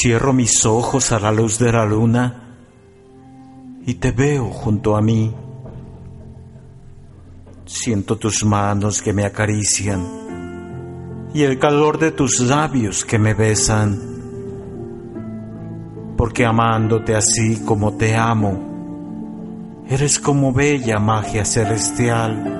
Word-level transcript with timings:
Cierro 0.00 0.32
mis 0.32 0.64
ojos 0.64 1.10
a 1.10 1.18
la 1.18 1.32
luz 1.32 1.58
de 1.58 1.72
la 1.72 1.84
luna 1.84 2.54
y 3.84 3.94
te 3.94 4.12
veo 4.12 4.48
junto 4.48 4.96
a 4.96 5.02
mí. 5.02 5.34
Siento 7.66 8.14
tus 8.16 8.44
manos 8.44 9.02
que 9.02 9.12
me 9.12 9.24
acarician 9.24 10.06
y 11.34 11.42
el 11.42 11.58
calor 11.58 11.98
de 11.98 12.12
tus 12.12 12.38
labios 12.38 13.04
que 13.04 13.18
me 13.18 13.34
besan. 13.34 13.98
Porque 16.16 16.46
amándote 16.46 17.16
así 17.16 17.64
como 17.64 17.94
te 17.94 18.14
amo, 18.14 19.82
eres 19.88 20.20
como 20.20 20.52
bella 20.52 21.00
magia 21.00 21.44
celestial 21.44 22.54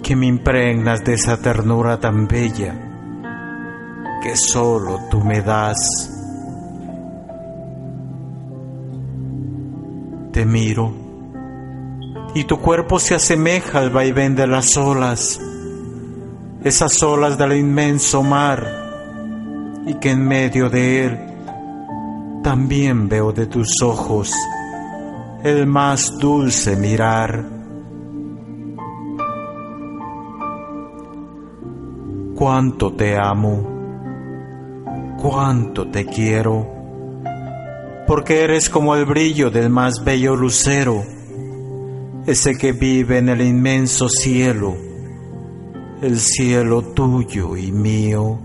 que 0.00 0.14
me 0.14 0.26
impregnas 0.26 1.04
de 1.04 1.14
esa 1.14 1.42
ternura 1.42 1.98
tan 1.98 2.28
bella 2.28 2.89
que 4.22 4.36
solo 4.36 4.98
tú 5.10 5.20
me 5.20 5.40
das. 5.40 5.78
Te 10.32 10.44
miro 10.44 10.92
y 12.34 12.44
tu 12.44 12.58
cuerpo 12.60 13.00
se 13.00 13.14
asemeja 13.14 13.80
al 13.80 13.90
vaivén 13.90 14.36
de 14.36 14.46
las 14.46 14.76
olas, 14.76 15.40
esas 16.62 17.02
olas 17.02 17.36
del 17.36 17.54
inmenso 17.54 18.22
mar, 18.22 18.64
y 19.86 19.94
que 19.94 20.10
en 20.10 20.26
medio 20.26 20.70
de 20.70 21.04
él 21.04 21.18
también 22.44 23.08
veo 23.08 23.32
de 23.32 23.46
tus 23.46 23.82
ojos 23.82 24.32
el 25.42 25.66
más 25.66 26.16
dulce 26.18 26.76
mirar. 26.76 27.60
cuánto 32.40 32.94
te 32.94 33.18
amo, 33.18 33.79
cuánto 35.20 35.88
te 35.88 36.06
quiero, 36.06 36.66
porque 38.06 38.42
eres 38.42 38.70
como 38.70 38.94
el 38.94 39.04
brillo 39.04 39.50
del 39.50 39.70
más 39.70 40.02
bello 40.02 40.34
lucero, 40.34 41.04
ese 42.26 42.56
que 42.56 42.72
vive 42.72 43.18
en 43.18 43.28
el 43.28 43.42
inmenso 43.42 44.08
cielo, 44.08 44.76
el 46.00 46.18
cielo 46.18 46.82
tuyo 46.82 47.56
y 47.56 47.70
mío, 47.70 48.38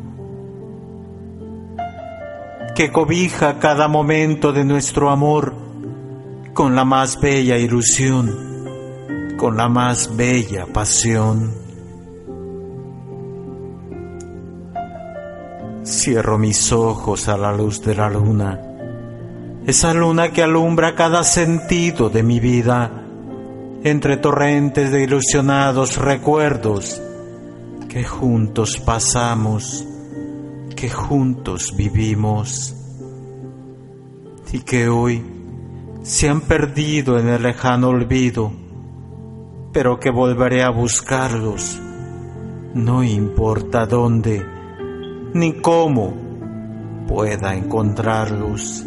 que 2.75 2.91
cobija 2.91 3.57
cada 3.57 3.87
momento 3.87 4.51
de 4.51 4.65
nuestro 4.65 5.09
amor 5.09 5.55
con 6.53 6.75
la 6.75 6.83
más 6.83 7.19
bella 7.19 7.57
ilusión, 7.57 9.35
con 9.37 9.55
la 9.55 9.69
más 9.69 10.15
bella 10.15 10.65
pasión. 10.65 11.64
Cierro 15.85 16.39
mis 16.39 16.71
ojos 16.71 17.27
a 17.27 17.37
la 17.37 17.55
luz 17.55 17.83
de 17.83 17.93
la 17.93 18.09
luna, 18.09 18.59
esa 19.67 19.93
luna 19.93 20.31
que 20.31 20.41
alumbra 20.41 20.95
cada 20.95 21.23
sentido 21.23 22.09
de 22.09 22.23
mi 22.23 22.39
vida, 22.39 23.03
entre 23.83 24.17
torrentes 24.17 24.91
de 24.91 25.03
ilusionados 25.03 25.97
recuerdos 25.97 26.99
que 27.87 28.03
juntos 28.03 28.79
pasamos, 28.79 29.85
que 30.75 30.89
juntos 30.89 31.75
vivimos. 31.77 32.75
Y 34.51 34.61
que 34.61 34.89
hoy 34.89 35.23
se 36.01 36.29
han 36.29 36.41
perdido 36.41 37.19
en 37.19 37.27
el 37.27 37.43
lejano 37.43 37.89
olvido, 37.89 38.51
pero 39.71 39.99
que 39.99 40.09
volveré 40.09 40.63
a 40.63 40.71
buscarlos, 40.71 41.79
no 42.73 43.03
importa 43.03 43.85
dónde 43.85 44.54
ni 45.35 45.51
cómo 45.51 46.13
pueda 47.09 47.53
encontrarlos. 47.55 48.85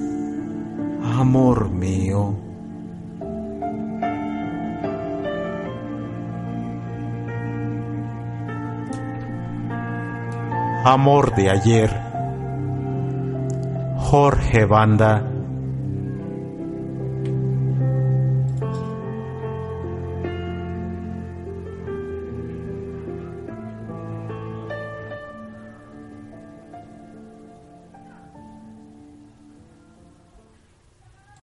Amor 1.05 1.69
mío. 1.71 2.35
Amor 10.87 11.35
de 11.35 11.51
ayer. 11.51 11.91
Jorge 13.99 14.65
Banda 14.65 15.23